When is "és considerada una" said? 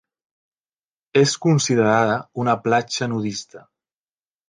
1.21-2.59